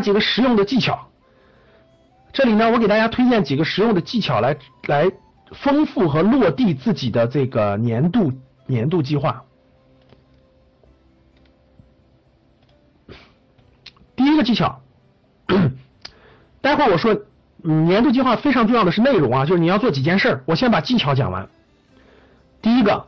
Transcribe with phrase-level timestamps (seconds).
[0.00, 1.08] 几个实用的技巧。
[2.32, 5.12] 这里呢，我给大家推荐几个实用的技巧来来
[5.52, 8.32] 丰富和落地自己的这个年度
[8.66, 9.44] 年度计划。
[14.16, 14.80] 第一个技巧，
[16.60, 17.22] 待会儿我说
[17.56, 20.42] 年度计划非常重要的是内容啊，就是你要做几件事。
[20.46, 21.48] 我先把技巧讲完。
[22.62, 23.06] 第一个，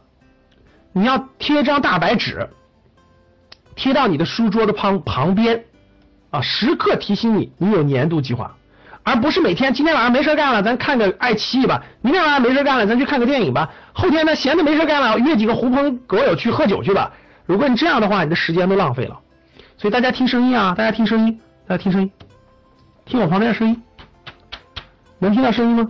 [0.93, 2.48] 你要贴张大白纸，
[3.75, 5.64] 贴到你的书桌的旁旁边
[6.30, 8.54] 啊，时刻提醒你你有年度计划，
[9.03, 17.12] 而不是每天今天晚上没事干了，咱看个爱奇艺吧；明天晚上没事干了，咱去看个电影吧；后天呢闲的没事干了，约几个狐朋狗友去喝酒去吧。
[17.46, 19.18] 如果你这样的话，你的时间都浪费了。
[19.79, 22.11] 所以大家听声音啊，大家听声音，大家听声音，
[23.04, 23.82] 听我旁边的声音，
[25.18, 25.86] 能听到声音吗？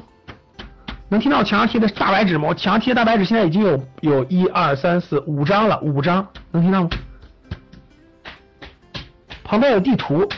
[1.08, 2.48] 能听到墙上贴的大白纸吗？
[2.48, 6.90] 我墙上贴的大白纸现在已经有有一二三四五张了，五张，能听到吗？
[9.46, 10.28] 旁边有地图，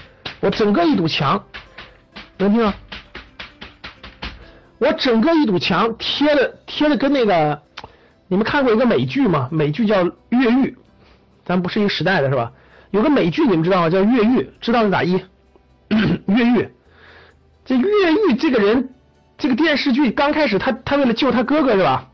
[0.41, 1.43] 我整个一堵墙，
[2.37, 2.73] 能听到？
[4.79, 7.63] 我整个一堵墙贴的贴的跟那个，
[8.29, 9.49] 你们看过一个美剧吗？
[9.51, 10.71] 美剧叫《越狱》，
[11.47, 12.53] 咱不是一个时代的是吧？
[12.91, 13.89] 有个美剧你们知道吗？
[13.89, 15.15] 叫《越狱》，知道是咋一？
[16.29, 16.69] 越狱，
[17.65, 18.91] 这越狱这个人，
[19.39, 22.11] 这个电视剧刚开始他他为了救他哥哥是吧？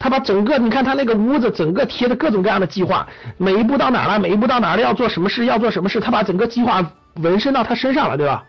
[0.00, 3.06] 他把整个你看他那个屋子整个贴的各种各样的计划，
[3.36, 6.84] 每一步到哪了，每一步到哪了要做什么事，要做什么事，他把整个计划
[7.16, 8.42] 纹身到他身上了，对吧？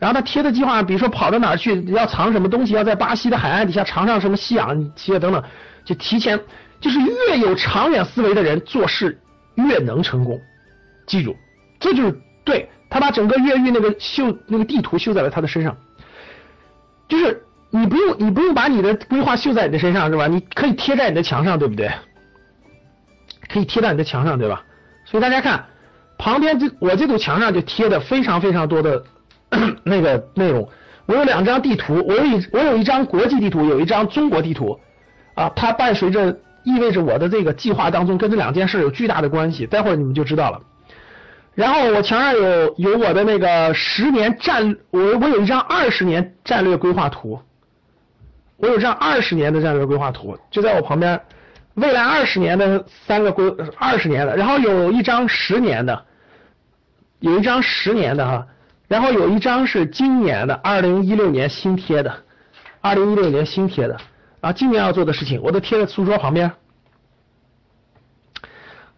[0.00, 5.40] 然后他贴的计划，比如说跑到哪去，要藏什么东西，要在巴西的海岸底下藏上什么吸氧气等等，
[5.84, 6.40] 就提前
[6.80, 9.20] 就是越有长远思维的人做事
[9.54, 10.40] 越能成功。
[11.06, 11.36] 记住，
[11.78, 15.76] 这就是对他把整个越狱那个绣那个地图绣在了他的身上，
[17.06, 20.26] 就是你不用你不用把你的规划绣在你的身上是吧？
[20.26, 21.90] 你可以贴在你的墙上，对不对？
[23.48, 24.62] 可以贴在你的墙上，对吧？
[25.06, 25.64] 所以大家看
[26.18, 29.02] 旁边这我这堵墙上就贴的非常非常多的
[29.84, 30.68] 那个内容。
[31.06, 34.78] 我有两张地图，我有一我有一张国际地图，有一张中国地图
[35.34, 39.66] 啊，它伴随着意味着我的这个计划当中跟这两件事有巨大的关系。
[39.66, 40.60] 待会儿你们就知道了。
[41.54, 47.40] 然后我墙上有有我的那个十年战，我我有一张二十年战略规划图，
[48.62, 51.20] 我有张二十年的战略规划图，就在我旁边，
[51.74, 56.04] 未来二十年的三个规二十年的，然后有一张十年的，
[57.18, 58.46] 有一张十年的哈，
[58.86, 62.14] 然后有一张是今年的二零一六年新贴的，
[62.80, 63.98] 二零一六年新贴的
[64.40, 66.52] 啊，今年要做的事情我都贴在书桌旁边，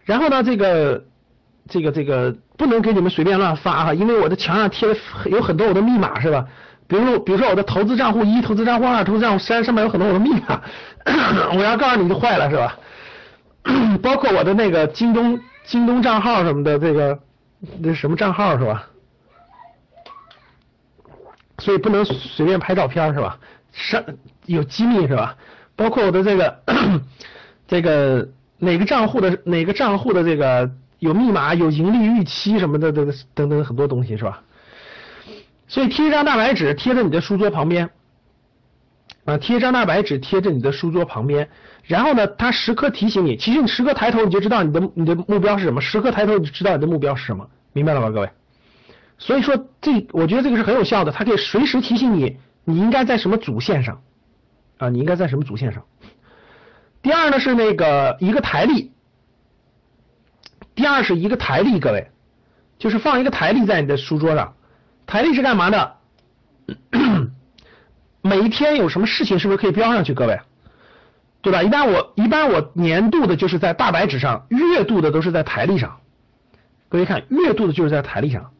[0.04, 1.04] 然后呢这个。
[1.66, 4.94] 这个这个不能给你们随便乱发哈，因为我的墙上贴的
[5.30, 6.46] 有很多我的密码是吧？
[6.86, 10.60] 比如比如说我的投资账户一、投资账户二、投资账户三上面有很多我的密码，
[11.56, 12.78] 我要告诉你就坏了是吧？
[14.02, 17.18] 包括我的那个京东京东账号什么的，这个
[17.78, 18.86] 那什么账号是吧？
[21.58, 23.38] 所以不能随便拍照片是吧？
[23.72, 24.02] 上
[24.46, 25.36] 有机密是吧？
[25.76, 26.58] 包括我的这个
[27.66, 28.28] 这个
[28.58, 30.70] 哪个账户的哪个账户的这个。
[31.00, 34.42] 有密码，有盈利预期什么的，等等等很多东西是吧？
[35.66, 37.90] 所以贴一张大白纸贴在你的书桌旁边，
[39.24, 41.48] 啊，贴一张大白纸贴在你的书桌旁边，
[41.84, 48.30] 然后呢，它时刻提醒你，其实你时刻抬头你就知道你的你的目标是什么，时刻抬头你就知道你的目标是什么，明白了吗，各位？
[49.16, 54.02] 所以说这我觉得这个是很有效的，它可以随时提醒你你应该在什么主线上
[54.78, 55.84] 啊，你应该在什么主线上。
[57.00, 58.92] 第二呢是那个一个台历。
[60.74, 62.10] 第二是一个台历，各位，
[62.78, 64.54] 就是放一个台历在你的书桌上。
[65.06, 65.96] 台历是干嘛的？
[68.22, 70.14] 每一天有什么事情是不是可以标上去？
[70.14, 70.40] 各位，
[71.42, 71.62] 对吧？
[71.62, 76.00] 一般我一般我年度的就是在大白纸上，月度的都是在台历上。
[76.88, 78.50] 各位看，月度的就是在台历上。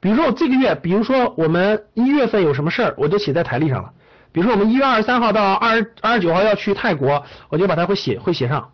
[0.00, 3.92] 比如说我这个月，比如说我们一月份有什么事儿，我就写在台历上了。
[4.30, 8.70] 比如说我们一月二十三号到二二十九号要去泰国，我就把它会写会写上。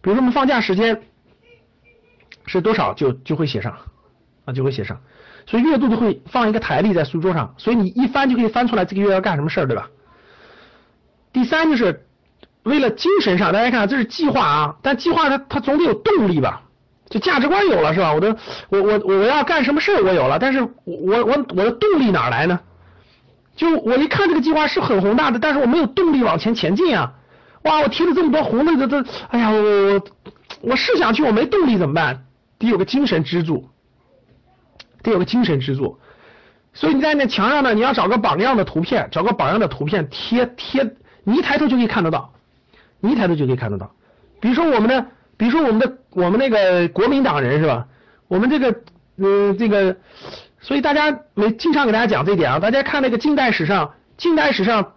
[0.00, 1.02] 比如说我们放假时间。
[2.50, 3.76] 是多少就就会写上
[4.46, 5.02] 啊，就会写上，
[5.48, 9.88] 所以月度就会放一个台历在书桌上，所以你一翻就可以翻出来这个月要干什么事儿，对吧？
[11.32, 12.04] 第三就是
[12.64, 16.60] 为了精神上，大家看这是计划啊，但计划它它总得有动力吧？
[17.08, 18.12] 就价值观有了是吧？
[18.12, 18.36] 我的
[18.68, 22.60] 我我我要干什么事儿我有了，但是我我我的动力哪来呢？
[23.56, 27.14] 就我一看这个计划是很宏大的，但是我没有动力往前前进啊！
[27.62, 29.60] 哇，我提了这么多红的这这，哎呀我
[29.94, 30.02] 我
[30.60, 32.24] 我是想去，我没动力怎么办？
[32.58, 33.68] 得有个精神支柱，
[35.02, 35.98] 得有个精神支柱，
[36.72, 42.32] 所以你在那墙上呢，你要找个榜样的图片，找个榜样的图片贴贴，你一抬头就可以看得到，
[43.00, 43.90] 你一抬头就可以看得到。
[44.40, 45.06] 比如说我们的，
[45.36, 47.86] 比如说我们的，我们那个国民党人是吧？
[48.28, 48.80] 我们这个，
[49.16, 49.96] 嗯，这个
[50.60, 54.94] 所以大家没经常给大家讲这点啊，大家看那个近代史上，近代史上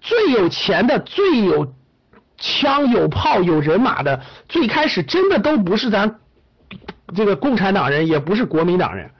[0.00, 1.74] 最有钱的、最有
[2.38, 6.20] 枪有炮有人马的，最开始真的都不是咱
[7.14, 9.10] 这个共产党人，也不是国民党人。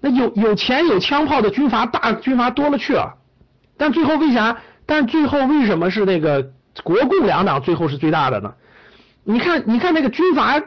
[0.00, 3.14] 那有有钱有枪炮的军阀大军阀多了去了，
[3.76, 4.56] 但最后为啥？
[4.86, 6.50] 但最后为什么是那个
[6.82, 8.54] 国共两党最后是最大的呢？
[9.24, 10.62] 你看，你看那个军阀，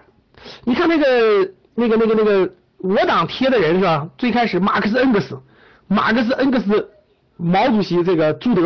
[0.64, 4.08] 你看那个那个那个那个我党贴的人是吧？
[4.18, 5.40] 最开始马克思恩格斯，
[5.88, 6.92] 马克思恩格斯，
[7.38, 8.62] 毛主席这个朱德，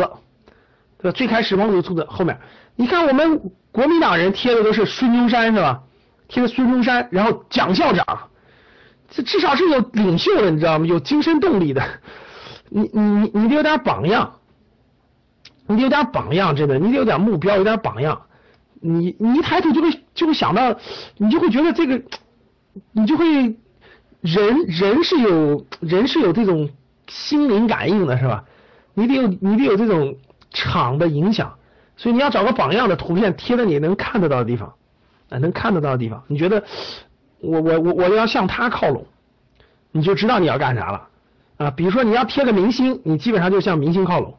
[0.98, 1.12] 对吧？
[1.12, 2.38] 最开始毛主席朱德后面，
[2.74, 3.40] 你看我们
[3.72, 5.80] 国民党人贴的都是孙中山是吧？
[6.28, 8.04] 贴的孙中山，然后蒋校长。
[9.08, 10.86] 这至少是有领袖的，你知道吗？
[10.86, 11.82] 有精神动力的，
[12.68, 14.34] 你你你你得有点榜样，
[15.66, 18.22] 你得有点榜样，真的，你得有点目标，有点榜样。
[18.80, 20.76] 你你一抬头就会就会想到，
[21.16, 22.02] 你就会觉得这个，
[22.92, 23.56] 你就会
[24.20, 26.68] 人人是有人是有这种
[27.08, 28.44] 心灵感应的，是吧？
[28.94, 30.16] 你得有你得有这种
[30.50, 31.54] 场的影响，
[31.96, 34.74] 所以你要找个榜样的图片贴在你能看得到的地方，
[35.30, 36.64] 啊，能看得到的地方，你觉得？
[37.40, 39.06] 我我我我要向他靠拢，
[39.92, 41.08] 你就知道你要干啥了
[41.58, 41.70] 啊！
[41.70, 44.34] 比如说你要贴个明星，你基本上就向明星靠拢；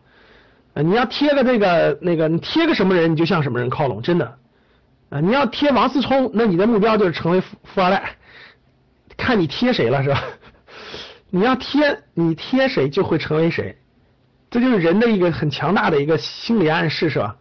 [0.74, 4.38] 啊，你要贴个这个那个，你贴个什么人，你就向什么人靠拢，真的
[5.10, 5.20] 啊！
[5.20, 8.18] 你要贴王思聪，那你的目标就是成为富富二代，
[9.16, 10.24] 看你贴谁了是吧？
[11.30, 13.78] 你要贴你贴谁就会成为谁，
[14.50, 17.36] 这就是人的一个很强大的一个心理暗示是吧？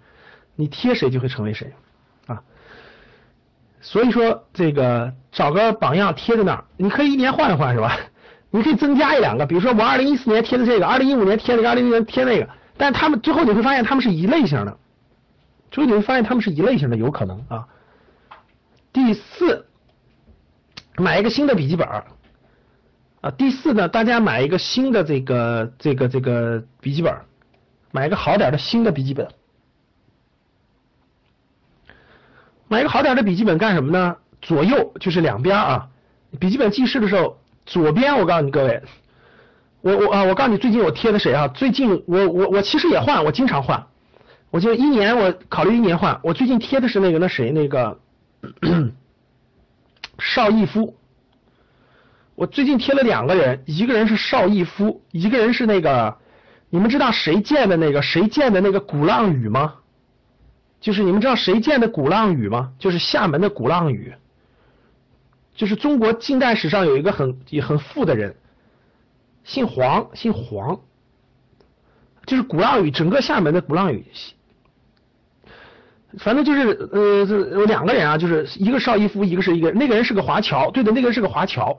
[0.55, 1.73] 你贴谁就会成为谁。
[3.89, 7.97] 所以说，这个找个榜样贴在那儿，你可以一年换一换，是吧？
[8.51, 14.77] 你可以增加一两个，比如说我二零一四年贴的这个，二零一五年贴那个，二零一六年贴那个，但他们最后你会发现他们是一类型的，
[15.71, 17.69] 最后你会发现他们是一类型的，有可能啊。
[18.93, 19.67] 第四，
[20.97, 21.87] 买一个新的笔记本
[23.21, 23.31] 啊。
[23.39, 27.15] 第四呢，大家买一个新的这个这个这个笔记本，
[27.93, 29.29] 买一个好点的新的笔记本。
[32.69, 34.17] 买一个好点的笔记本干什么呢？
[34.43, 35.89] 左右就是两边啊。
[36.39, 38.83] 笔记本记事的时候，左边我告诉你各位，
[39.81, 41.49] 我我啊，我告诉你最近我贴的谁啊？
[41.49, 43.87] 最近我我我其实也换，我经常换。
[44.51, 46.21] 我就一年我考虑一年换。
[46.23, 47.99] 我最近贴的是那个那谁那个
[50.19, 50.97] 邵逸夫。
[52.35, 56.17] 我最近贴了两个人，一个人是邵逸夫，一个人是那个
[56.69, 59.75] 你们知道谁建的那个谁建的那个鼓浪屿吗？
[60.87, 62.71] 就是你们知道谁建的鼓浪屿吗？
[62.79, 64.15] 就是厦门的鼓浪屿。
[65.53, 68.37] 就是中国近代史上有一个很也很富的人，
[69.43, 70.79] 姓黄，姓黄。
[72.25, 74.05] 就是鼓浪屿，整个厦门的鼓浪屿，
[76.19, 77.25] 反正就是呃，
[77.59, 81.77] 有两个人啊，就是一个邵逸夫，一个是一个那个人是个华侨，对的，那个人是个华侨。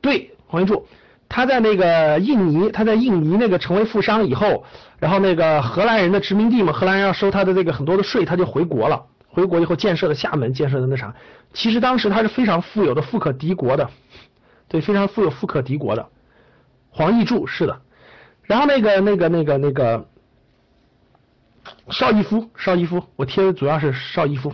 [0.00, 0.84] 对，黄云柱。
[1.30, 4.64] 他在那个印尼，他在印尼那个成为富商以后，
[4.98, 9.06] 然后那个荷兰人的殖民地嘛，荷兰人要收他的这个很多的税，他就回国了。
[9.28, 11.14] 回国以后建设的厦门，建设的那啥，
[11.54, 13.88] 其实当时他是非常富有的，富可敌国的，
[14.66, 16.08] 对，非常富有，富可敌国的。
[16.90, 17.80] 黄义柱是的，
[18.42, 20.08] 然后那个那个那个那个
[21.90, 24.52] 邵逸夫，邵逸夫，我贴的主要是邵逸夫。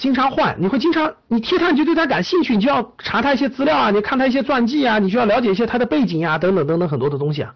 [0.00, 7.54] 经常换，你会经常你贴他，你就对他感兴趣，你就要查他一些资料啊，你看他一些传记啊，你就要了解一些他的背景呀，等等等等很多的东西啊。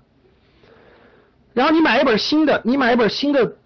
[1.55, 3.56] 然后你买一本新的，你买一本新的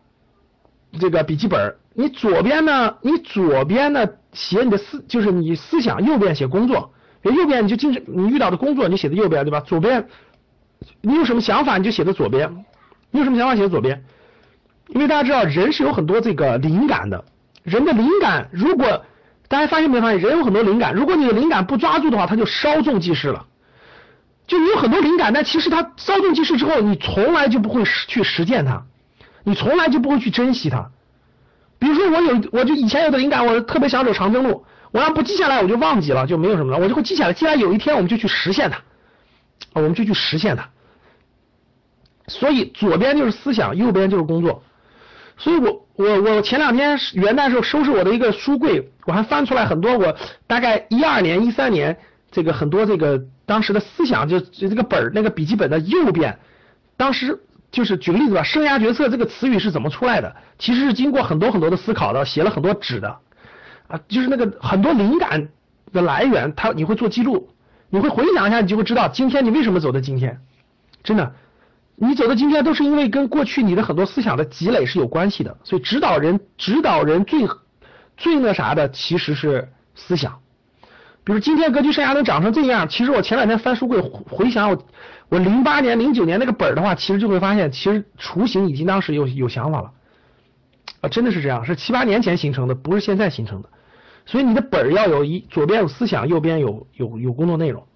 [1.00, 6.92] 这个笔记本，你左边呢，你左边呢写你的思，就是你思想，右边写工作，
[7.23, 9.58] 右边你就经常你遇到的工作，你写的右边对吧？
[9.58, 10.06] 左边
[11.00, 12.64] 你有什么想法，你就写的左边，
[13.11, 14.04] 你有什么想法写的左边，
[14.90, 17.25] 因为大家知道人是有很多这个灵感的。
[17.62, 19.05] 人的灵感，如果
[19.49, 23.47] 大家发现没发现，人有很多灵感，如果你的灵感不抓住的话，他就稍纵即逝了。
[24.47, 28.85] 就你有很多灵感，但其实它稍纵即逝之后，你从来就不会去实践它，
[29.45, 30.91] 你从来就不会去珍惜它。
[31.79, 38.81] 比如说我有，我就以前有的灵感，我特别想走长征路，我要不记下来，我就忘记了，就没有什么了，我就会记下来，既然有一天我们就去实现它，
[39.75, 40.71] 我们就去实现它。
[42.27, 44.62] 所以左边就是思想，右边就是工作。
[45.37, 51.99] 所以我我我前两天元旦时候收拾我的一个书柜，我还翻出来很多我大概一二年一三年
[52.31, 56.38] 这个很多这个当时的思想，就就这个本儿那个笔记本的右边，
[56.97, 57.40] 当时
[57.73, 60.37] 就是举个例子吧，生涯决策这个词语是怎么出来的？
[60.57, 63.17] 其实是经过很多很多的思考的，写了很多纸的
[63.88, 65.49] 啊，就是那个很多灵感
[65.93, 67.49] 的来源，它你会做记录，
[67.90, 70.38] 你会回想一下，你就会知道今天你为什么走到今天，
[71.02, 71.35] 真的。
[72.00, 77.47] 你走到今天都是因为跟过去你的很多思想的积累是有关系的，所以指导人指导人最
[78.17, 80.38] 最那啥的其实是思想。
[81.25, 84.87] 比如今天格局生涯能长成这样，其实我前两天翻书柜回想我
[85.28, 89.90] 我零八年、零九年那个本儿的话，其实就会发现，其实雏形已经当时有有想法了
[91.00, 93.69] 啊，真的是这样，是七八年前形成的，不是现在形成的。
[94.25, 97.88] 所以你的本儿要有一左边有思想，右边有有有工作内容。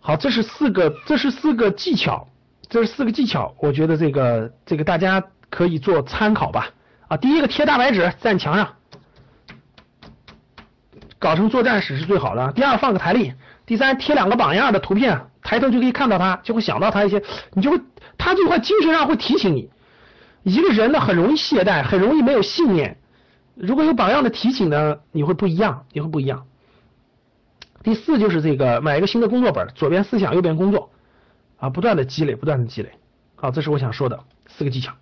[0.00, 2.26] 好，这是四个，这是四个技巧，
[2.68, 6.70] 这是四个技巧，我觉得这个这个大家可以做参考吧。
[7.08, 8.76] 啊，第一个贴大白纸在墙上，
[11.18, 12.52] 搞成作战史是最好的。
[12.52, 13.34] 第二放个台历，
[13.66, 17.80] 第三贴两个榜样的图片，抬头就可以看到他，就会想到他一些，你就会
[18.16, 19.70] 他就会精神上会提醒你。
[20.44, 22.96] 一个人呢很容易懈怠，很容易没有信念。
[23.54, 26.46] 如果有榜样的提醒呢，你会不一样，你会不一样。
[27.82, 30.90] 第四就是这个买一个新的工作本，左边思想，右边工作，
[31.58, 32.90] 啊，不断的积累，不断的积累。
[33.36, 34.92] 啊，这是我想说的四个技巧。